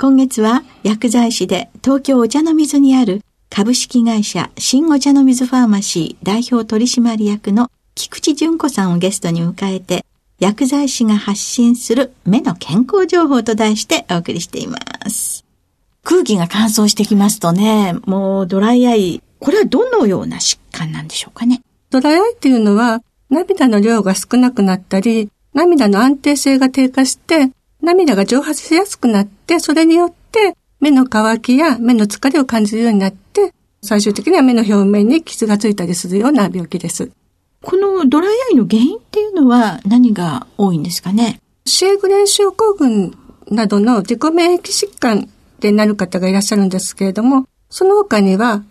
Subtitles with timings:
[0.00, 10.06] 今月は薬剤師で東京お茶の水にある株式会社新お茶の水ファーマシー代表取締役の菊池淳子さんをゲストに迎えて
[10.38, 14.78] 薬剤師が発信する目の健康情報と題してお送りしていま
[15.10, 15.44] す。
[16.04, 21.60] 空気が乾燥してきますとね、もうドライアイ、これはどのような疾患なんでしょうかね？
[21.90, 27.50] ドライアイっていうのは涙の量が少なくなったり、涙の安定性が低下して、
[27.82, 37.10] 涙が蒸発しやすくなって、それによって目の乾きや目の疲れを感じるようになって、最終的には目の表面に傷がついたりするような病気です。
[37.62, 41.40] このドライアイの原因っていうのは何が多いんですかね？
[41.64, 43.16] シェーグレン症候群
[43.50, 45.28] などの自己免疫疾患
[45.60, 48.62] でなる方がいらっしゃるんですけれども、その他には、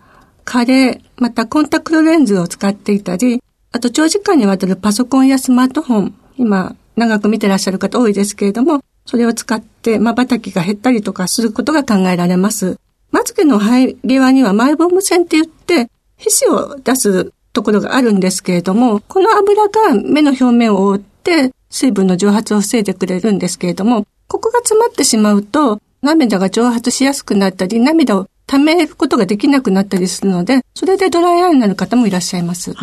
[0.44, 12.78] 加齢、またコンタクトレンズを使っていたり、あと長時間にわたるパソコンやスマートフォン、今長く見てらっしゃる方多いですけれども、それを使って瞬きが減ったりとかすることが考えられます。
[13.10, 15.88] まつげの生え際にはマイボーム線って言って、
[16.18, 32.74] 皮脂を出すところがあるんですけれども、この油が目の表面を覆って水分の蒸発を防いでくれるんですけれども、ここが詰まってしまうと、涙が蒸発しやすくなったり、涙を溜めることができなくなったりするので、それでドライアイになる方もいらっしゃいます。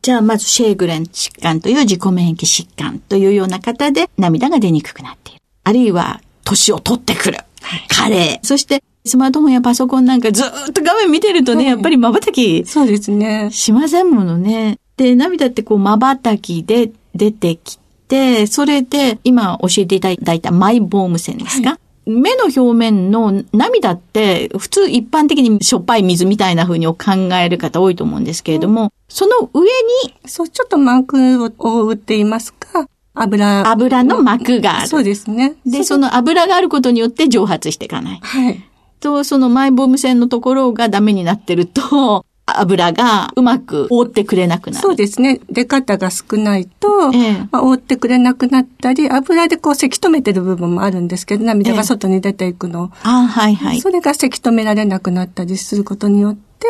[0.00, 5.43] じゃあ、まずシェーグレン疾患という自己免疫疾患というような方で涙が出にくくなっている。
[5.64, 7.38] あるいは、年を取ってくる。
[7.62, 8.38] はい、加齢。
[8.42, 12.64] そして、スマートフォンやパソコンなんかずっと画面見てるとね、はい、やっぱり瞬き。
[12.64, 13.50] そうですね。
[13.50, 14.78] しませんものね。
[14.96, 26.96] で、涙ってこう瞬きで出てきて、それで今教えていただいたマイボーム線ですか、はい目の表面の涙って普通一般的にしょっぱい水みたいな風に考
[27.42, 33.70] える方多いと思うんですけれども、うん、その上に、そう、ちょっと膜を覆っていますか、油。
[33.70, 34.88] 油の膜がある。
[34.88, 35.54] そうですね。
[35.64, 38.20] で、その油があることによって蒸発していかない。
[38.22, 38.62] はい。
[39.00, 44.82] と、そのマイボーム線のところがダメになってると、 油がうまく覆ってくれなくなる。
[44.82, 45.40] そうですね。
[45.50, 52.90] 出方が少ないと、ええ、まあ、覆ってくれなくなったり、油でこうせき止めてる部分もあるんですけど、涙が外に出ていくの。
[52.96, 53.80] え、あはいはい。
[53.80, 56.68] それがせき止められなくなったりすることによって、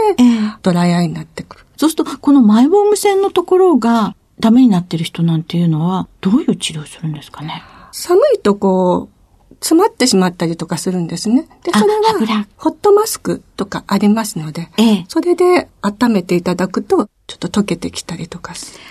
[0.63, 1.65] ドライアイになってくる。
[1.77, 7.63] そうすると、このマイボーム線のところがダメになってる人なんていうのは、どういう治療をするんですかね？
[7.93, 9.09] 寒いとこ
[9.51, 11.49] う、詰まってしまったりとかするんですね。
[11.63, 18.85] で、それは、ホットマスクとかありますので、ええ、それで温めていただくと、ちょっと溶けてきたりとかする。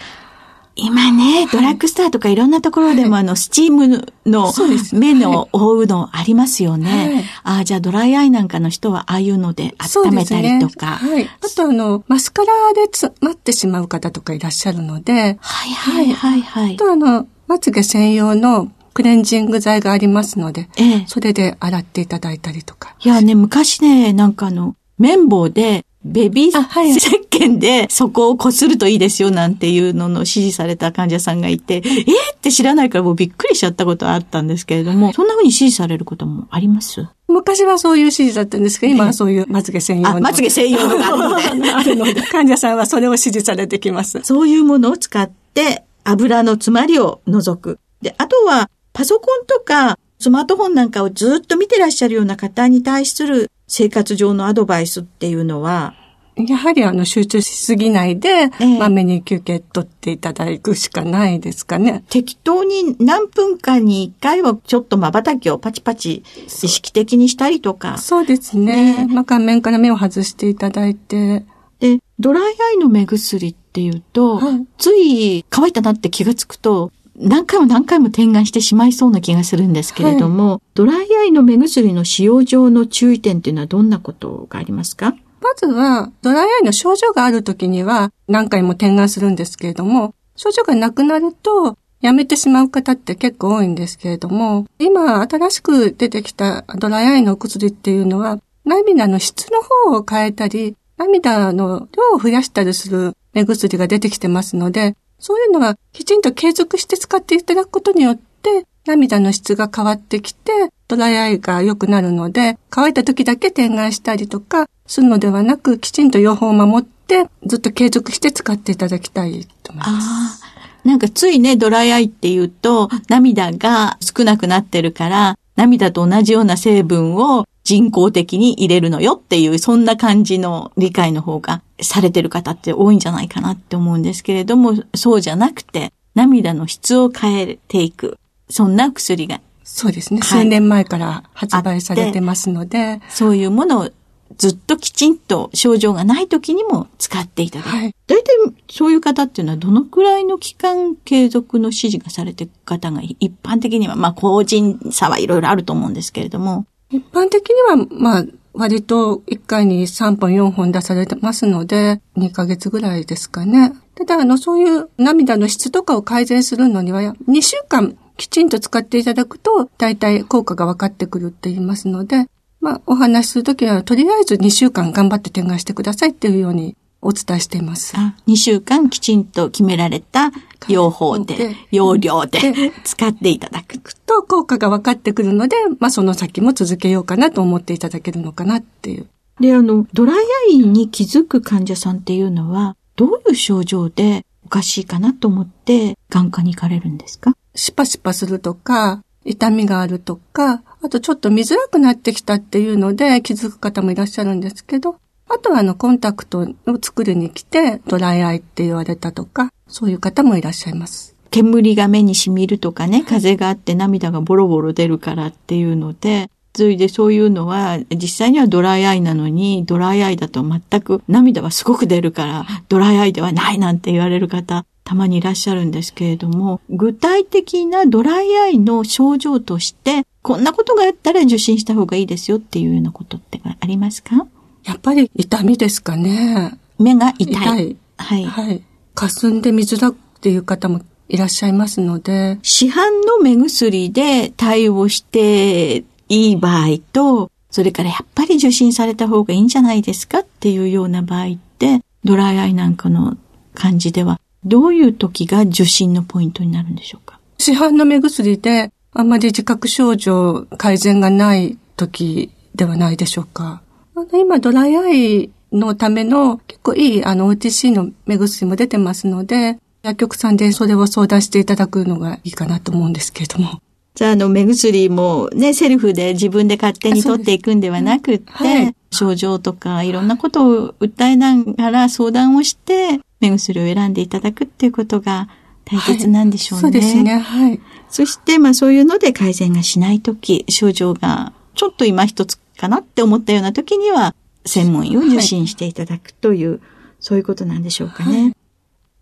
[0.75, 4.51] 今ね、ドラッグストアとかいろんなところでも、あの、スチームの
[4.91, 7.25] 目の覆うのありますよね。
[7.44, 10.97] ああ、じゃあドライアイなんかの人はああいうので温めたりとか。
[10.97, 11.25] はい。
[11.25, 15.37] あとあの、マスカラで詰まってしまう方とかいらっしゃるので。
[15.41, 16.75] はいはいはいはい。
[16.75, 22.96] あとあの、まつげ専用のクレンジング剤がありますので、ええ、それで洗っていただいたりとか。
[23.03, 32.02] いやね、昔ね、なんかあの、綿棒で、ベビー石鹸でそこをこするといいですよなんていうのの指示された患者さんがいて、えー、
[32.35, 37.08] って知らないからもうびっくりしちゃったことはあったんですけれども、そんな風に指示されることもあります？
[37.28, 40.20] 昔はそういう指示だったんですけど、今はそういうまつげ専用の。
[40.20, 41.38] まつげ専用のが。
[41.78, 44.20] あるので、患者さんはそれを指示されてきます。
[44.23, 47.79] そういうものを使って油の詰まりを除く。
[48.02, 55.96] で、あとはパソコンとかスマートフォンなんかをずっと見てらっしゃるような方に対する生活上のアドバイスっていうのは？
[56.35, 62.03] やはりあの集中しすぎないで、ええまめに休憩取っていただくしかないですかね。
[62.08, 67.97] 適当に何分間に1回はちょっと瞬きをパチパチ意識的にしたりとか。
[67.97, 69.08] そうですね。
[69.08, 71.43] ねまあ、顔面から目を外していただいて、
[71.79, 85.15] で、ドライアイの目薬っていうと、はいつい乾いたなって気がつくと、何回も何回も点眼してしまいそうな気がするんですけれども、ドライアイの目薬の使用上の注意点っていうのはどんなことがありますか？
[85.41, 99.61] まずは、ドライアイの症状がある時には何回も点眼するんですけれども、症状がなくなると、やめてしまう方って結構多いんですけれども、今新しく出てきたドライアイのお薬っていうのは、涙の質の
[99.91, 110.52] 方を変えたり、涙の量を増やしたりする目薬が出てきてますので、そういうのはきちんと継続して使っていただくことによって、涙の質が変わってきて、
[110.90, 120.43] ドライアイが良くなるので、乾いた時だけ点眼したりとかするのではなく、きちんと予報を守って、ずっと継続して使っていただきたいと思います。
[120.84, 138.18] なんかついね、ドライアイっていうと、涙が少なくなってるから、涙と同じような成分を人工的に入れるのよっていう、そんな感じの理解の方がされてる方って多いんじゃないかなって思うんですけれども、そうじゃなくて、涙の質を変えていく。
[138.50, 140.20] そんな薬が、そうですね。
[140.20, 143.90] はい数年前から発売されてますので、そういうものを
[144.38, 147.70] ずっときちんと症状がない時にも使っていただく。
[147.70, 147.96] はい。
[148.08, 148.35] 大体
[148.70, 163.73] そういう方っていうのはどのくらいの期間継続の指示がされている方が一般的には、まあ個人差はいろいろあると思うんですけれども、一般的には、まあ、割と1回に3本4本出されてますので、2ヶ月ぐらいですかね。
[163.96, 172.28] ただ、あの、そういう涙の質とかを改善するのには、2週間きちんと使っていただくと、大体効果が分かってくるって言いますので、
[172.61, 177.96] まあ、お話しするときは、とりあえず2週間頑張って展開してくださいっていうようにお伝えしています。
[178.28, 180.32] 2週間きちんと決められた
[180.67, 183.78] 用法でで、用量でで使っていただく。
[184.05, 189.08] と効果が分かってくるので、まあ、その先も続けようかなと思っていただけるのかなっていう。
[189.40, 197.35] で、あの、ドライアイに気づく患者さんっていうのは、どういう症状でおかしいかなと思って眼科に行かれるんですか？
[197.56, 204.97] シパシパするとか、痛みがあるとか、あとちょっと見づらくなってきたっていうので気づく方もいらっしゃるんですけど、
[205.34, 206.47] あとはあのコンタクトを
[206.82, 211.16] 作りに来てドライアイって言われたとか、そういう方もいらっしゃいます。
[211.32, 234.28] 煙が目に染みるとかね、風があって涙がボロボロ出るからっていうので、それでそういうのは、実際にはドライアイなのに、ドライアイだと全く涙はすごく出るから、ドライアイではないなんて言われる方、たまにいらっしゃるんですけれども、具体的なドライアイの症状として、こんなことがあったら受診した方がいいですよっていうようなことってありますか？
[234.63, 236.57] やっぱり痛みですかね。
[236.79, 237.33] 目が痛い。
[237.33, 237.77] 痛い。
[237.97, 238.25] はい。
[238.25, 238.63] はい。
[238.95, 253.17] 霞んで見づらっていう方もいらっしゃいますので、市販の目薬で対応していい場合と、それからやっぱり受診された方がいいんじゃないですかっていうような場合って、ドライアイなんかの
[253.53, 257.19] 感じでは、どういう時が受診のポイントになるんでしょうか？
[257.38, 263.62] 市販の目薬であまり自覚症状改善がない時ではないでしょうか？
[263.95, 273.62] あの今ドライアイのための結構いいあの OTC の目薬も出てますので、薬局さんでそれを相談していただくのがいいかなと思うんですけれども。
[273.96, 285.29] じゃあ、あの、目薬もね、セルフで自分で勝手に取っていくんではなくって、はい症状とかいろんなことを訴えながら相談をして、目薬を選んでいただくっていうことが
[285.65, 286.62] 大切なんでしょうね。
[286.62, 287.18] そうですね。
[287.18, 287.60] はい。
[287.89, 294.15] そして、まあそういうので改善がしないとき、症状がちょっと今一つかなって思ったようなときには、
[294.46, 296.62] 専門医を受診していただくという、
[297.01, 298.34] そういうことなんでしょうかね。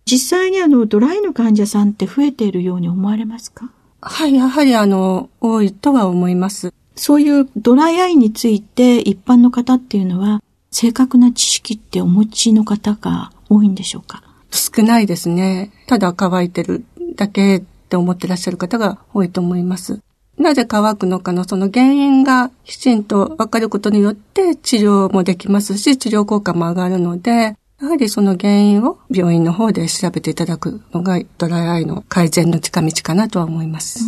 [0.05, 3.69] 実際にあの、ドライの患者さんって増えているように思われますか？
[4.01, 6.73] はい、やはりあの、多いとは思います。
[6.95, 10.41] そういうドライアイについて一般の方っていうのは、
[10.71, 14.23] 正確な知識ってお持ちの方が多いんでしょうか？
[14.49, 15.71] 少ないですね。
[15.85, 16.83] ただ乾いてる
[17.15, 19.99] だけって思ってらっしゃる方が多いと思います。
[20.37, 34.03] なぜ乾くのかのその原因がきちんと分かることによって治療もできますし、治療効果も上がるので、やはりその原因を病院の方で調べていただくのがドライアイの改善の近道かなとは思います。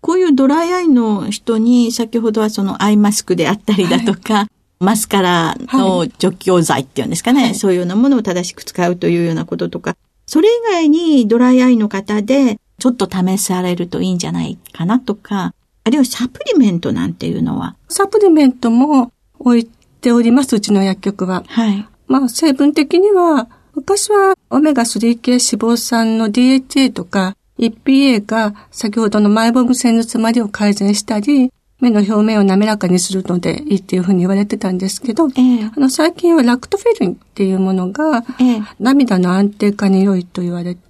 [0.00, 4.48] こういうドライアイの人に、先ほどはそのアイマスクであったりだとか、
[4.80, 7.54] マスカラの除去剤っていうんですかね、はい。
[7.54, 9.96] そういうようなものを正しく使うというようなこととか、
[10.26, 21.44] それ以外にドライアイの方でちょっと試されるといいんじゃないかなとか、あるいはサプリメントなんていうのは、サプリメントも置いております、うちの薬局は。
[21.46, 21.88] はい。
[22.08, 40.80] まあ成分的には、昔はオメガ3系脂肪酸の DHA とか EPA が先ほどのマイボム線の詰まりを改善したり、目の表面を滑らかにするのでいいっていうふうに言われてたんですけど、えー、あの最近はラクトフェリンっていうものが、えー、涙の安定化に良いと言われて、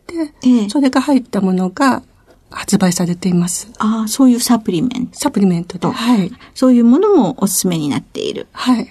[0.42, 2.02] えー、それが入ったものが
[2.50, 3.72] 発売されています。
[3.78, 5.18] ああ、そういうサプリメント。
[5.18, 5.90] サプリメントと。
[5.90, 6.30] はい。
[6.54, 8.46] そういうものもおすすめになっている。
[8.52, 8.88] はい。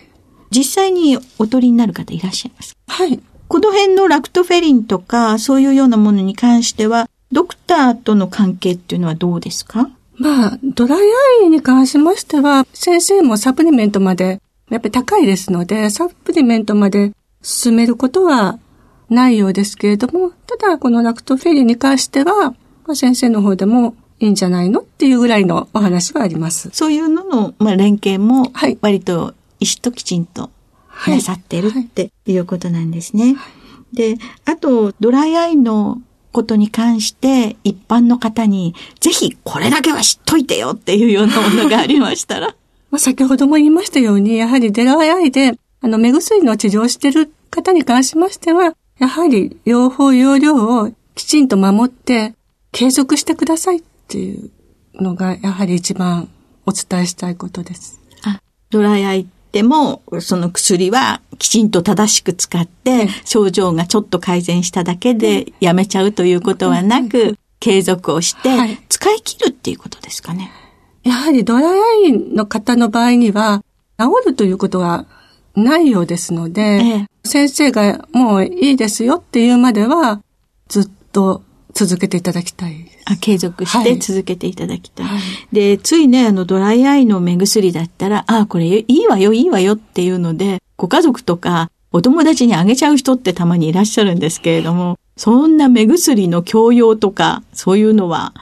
[0.51, 3.19] 実際にお取りになる方いらっしゃいますはい。
[3.47, 9.89] この辺のラクトフェリンとか、そういうようなものに関しては、ドクターとの関係っていうのはどうですか？
[10.17, 10.99] まあ、ドライ
[11.43, 18.59] アイに関しましては、先生もサプリメントまで、やっぱり高いですので、サプリメントまで進めることは
[19.09, 22.51] ないようですけれども、ただ、このラクトフェリンに関しては、
[22.85, 26.69] まあ、先生の方でもいいんじゃないのっていうぐらいのお話はあります。
[26.73, 28.51] そういうのの、まあ、連携も、
[28.81, 30.49] 割と医師ときちんと
[31.07, 33.33] なさってるっていうことなんですね。
[33.33, 33.49] は
[33.93, 36.01] い、で、あと、ドライアイの
[36.33, 42.55] ことに関して一般の方にぜひこれだけは知っといてよっていうようなものがありましたら。
[42.91, 52.35] まあ先ほども言いましたように、やはりデラアイで、あの、目薬の治療をしている方に関しましては、やはり用法用量をきちんと守って
[52.71, 54.51] 継続してくださいっていう
[54.95, 56.29] のが、やはり一番
[56.67, 57.99] お伝えしたいことです。
[58.23, 68.49] あ、ドライアイでも、その薬はきちんと正しく使って、症状がちょっと改善しただけでやめちゃうということはなく、継続をして、
[68.89, 70.51] 使い切るっていうことですかね。
[71.03, 73.63] やはりドライアイの方の場合には、
[73.99, 75.05] 治るということは
[75.55, 80.21] ないようですので、ええ、先生がもういいですよっていうまでは、
[80.67, 81.43] ずっと
[81.73, 82.85] 続けていただきたい。
[83.05, 85.05] あ継続して続けていただきたい。
[85.05, 98.33] はい、で、ついね、あの、ドライアイの目薬だったら、あ、これいいわよ、いいわよっていうので、ご家族とかお友達にあげちゃう人ってたまにいらっしゃるんですけれども、そんな目薬の強要とか、そういうのは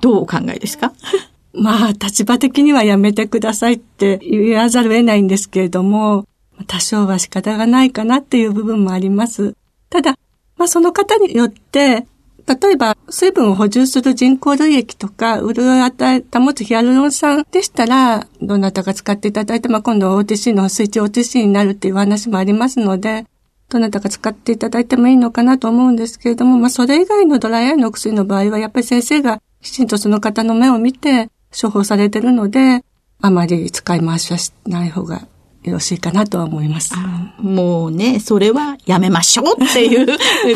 [0.00, 0.92] どうお考えですか？
[1.52, 6.24] まあ、立場的にはやめてくださいって言わざるを得ないんですけれども、
[6.68, 9.56] 多少は仕方がないかなっていう部分もあります。
[9.88, 10.16] ただ、
[10.56, 12.06] まあその方によって
[12.50, 23.24] 例えば、水分を補充する人工類液とか、潤いを与え、保つヒアルロン酸でしたら、どなたか使っていただいて、まあ、今度 OTC のスイッチ OTC になるっていう話もありますので、
[23.68, 31.30] どなたか使っていただいてもいいのかなと思うんですけれども、まあ、それ以外のドライアイのお薬の場合は、やっぱり先生がきちんとその方の目を見て
[31.60, 32.84] 処方されてるので、
[33.22, 35.28] あまり使い回しはしない方が
[35.62, 36.94] よろしいかなとは思います。
[37.38, 40.06] もうね、それはやめましょうっていう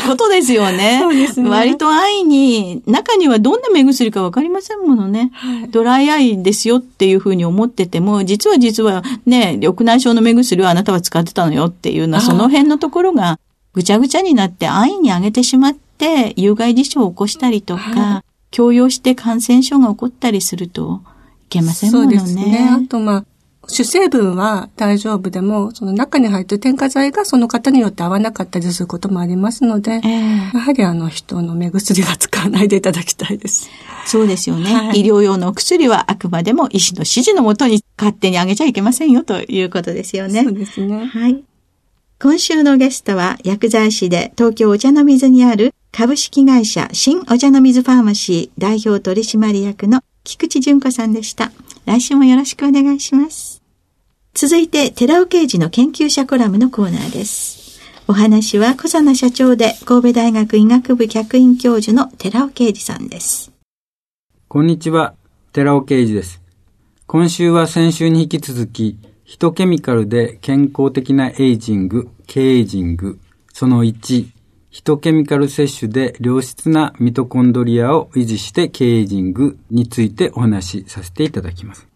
[0.00, 0.98] ことですよね。
[1.02, 1.50] そうですね。
[1.50, 5.30] 割と安易に、中にはどんな目薬かわかりませんものね。
[5.34, 13.38] はい、ドライアイですよっていうふうに思ってても、実は実はね、緑内障の目薬をあなたは使ってたのよっていうような、その辺のところが
[13.74, 21.02] ぐちゃぐちゃになって安易に上げてしまって、有害事象を起こしたりとか、はい、強要して感染症が起こったりすると、
[21.44, 22.18] いけませんものね。
[22.18, 22.70] そうですね。
[22.72, 23.24] あとまあ、
[23.68, 33.70] 主成分は大丈夫でも、その中に入ってる添加剤がその方によって合わなかったりすることもありますので、えー、やはりあの人の目薬は使わないでいただきたいです。
[34.06, 40.42] そうですよね、はい、医療用のお薬はあくまでも医師の指示のもとに勝手にあげちゃいけませんよということですよね。
[40.42, 41.06] そうですね。
[41.06, 41.42] はい。
[42.20, 51.52] 今週のゲストは薬剤師で東京お茶の水にある株式会社新お茶の水ファーマシー代表取締役の菊池淳子さんでした。
[51.86, 53.53] 来週もよろしくお願いします。
[54.34, 57.80] 続いて、寺尾啓二の研究者コラムのコーナーです。
[58.08, 63.52] お話は小佐奈社長で神戸大学医学部客員教授の寺尾啓二さんです。
[64.48, 65.14] こんにちは、
[65.52, 66.42] 寺尾啓二です。
[67.06, 73.20] 今週は先週に引き続き、ヒトケミカルで健康的なエイジング、経エイジング、
[73.52, 74.26] その1、
[74.68, 81.93] ヒトケミカル摂取で良質なミトコンドリアを維持してケイジングについてお話しさせていただきます。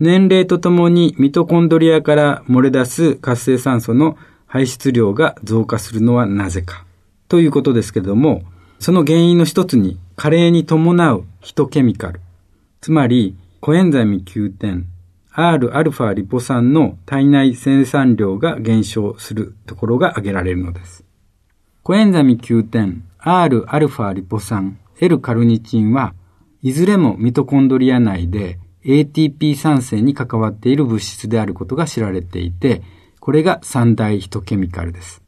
[0.00, 4.16] 年齢とともにミトコンドリアから漏れ出す活性酸素の
[4.46, 6.86] 排出量が増加するのはなぜか
[7.28, 8.42] ということですけれども、
[8.78, 12.20] その原因の一つに加齢に伴うヒトケミカル、
[12.80, 14.84] つまりコエンザイム Q10、
[15.34, 21.04] Rα リポ酸の体内生産量が減少するところが挙げられるのです。
[21.82, 26.14] コエンザミ Q10、Rα リポ酸、L カルニチンは
[26.62, 32.82] いずれもミトコンドリア内で ATP 酸性に関わっている物質であることが知られていて、
[33.20, 35.22] これが三大ヒトケミカルです。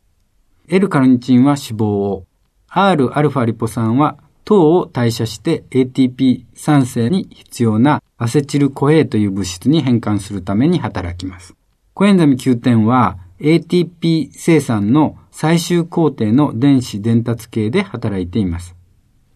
[0.69, 2.27] L カルニチンは脂肪を、
[2.71, 11.55] Rα リポ酸は糖を代謝して ATP 酸性に必要なアセチルコエという物質に変換するために働きます。
[11.95, 18.75] コエンザミ Q10 は ATP 生産の最終工程の電子伝達系で働いています。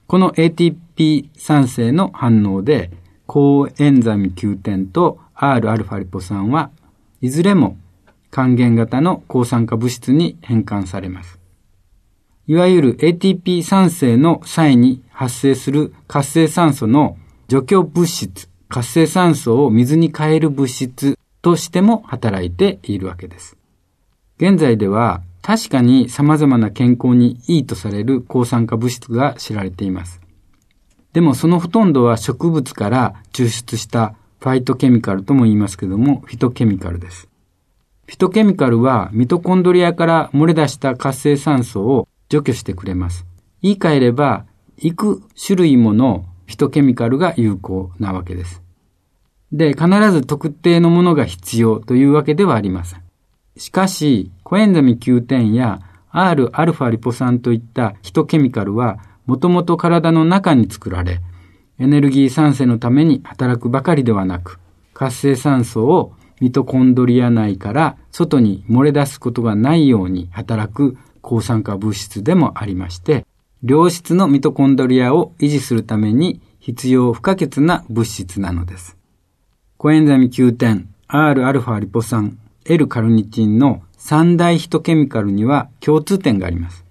[0.07, 2.91] この ATP 酸性の反応で、
[3.27, 6.71] 抗エンザミ Q10 と Rα リポ酸は
[7.21, 7.77] いずれも
[8.31, 11.39] 還元型の抗酸化物質に変換されます。
[12.47, 17.17] いわゆる ATP 酸性の際に発生する活性酸素の
[17.49, 23.57] 除去物質、活性酸素を水に変える物質としても働いているわけです。
[24.39, 30.21] 現在では確かに様々な健康にいいとされる抗酸化物質が知られています。
[31.17, 37.27] でもそのほとんどは植物から抽出したファイトケミカルとも言いますけども、フィトケミカルです。
[38.07, 43.25] フィトケミカルはミトコンドリアから漏れ出した活性酸素を除去してくれます。
[43.63, 44.45] 言い換えれば、
[44.77, 48.61] 幾種類ものフィトケミカルが有効なわけです。
[49.53, 53.03] で、必ず特定のものが必要というわけではありません。
[53.57, 55.81] しかし、コエンザミ Q10 や
[56.13, 61.21] Rα リポ酸といったヒトケミカルは、もともと体の中に作られ、
[61.79, 64.59] エネルギー産生のために働くばかりではなく、
[64.95, 73.27] 活性酸素をミトコンドリア内から外に漏れ出すことがないように働く抗酸化物質でもありまして、
[73.63, 78.97] 良質のミトコンドリアを維持するために必要不可欠な物質なのです。
[79.77, 86.86] コエンザミ Q10、Rα リポ酸、L カルニチンの三大ヒトケミカルには共通点があります。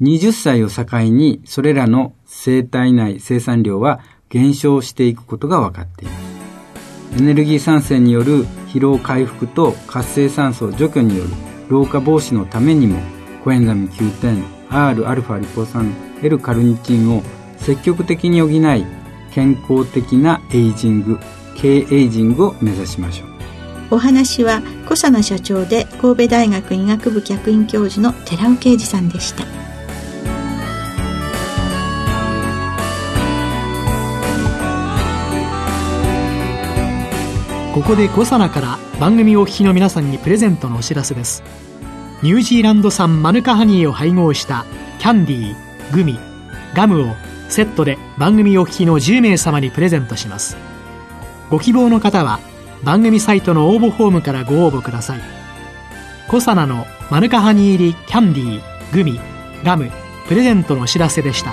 [0.00, 6.28] 20歳を境にそれらの生体内生産量は減少していくことが分かっています。
[7.18, 11.30] エネルギー産生による疲労回復と活性酸素除去による
[11.68, 13.00] 老化防止のためにも
[13.42, 17.22] コエンザミ Q10、 R-α リポ酸、L カルニチンを
[17.56, 18.86] 積極的に補い
[19.32, 21.18] 健康的なエイジング、
[21.56, 23.28] 経エイジングを目指しましょう。
[23.90, 29.67] お話は小佐奈社長で神戸大学医学部客員教授の寺尾啓二さんでした。
[37.74, 41.42] ここでコサナから番組お聞きの皆さんにプレゼントのお知らせです。
[42.22, 44.64] ニュージーランド産マヌカハニーを配合した
[44.98, 46.18] キャンディー、グミ、
[46.74, 47.14] ガムを
[47.48, 50.56] セットで番組お聞きの10名様にプレゼントします。
[51.50, 52.40] ご希望の方は
[52.82, 55.20] 番組サイトの応募フォームからご応募ください。
[56.26, 59.20] コサナのマヌカハニー入りキャンディー、グミ、
[59.62, 59.90] ガム
[60.26, 61.52] プレゼントのお知らせでした。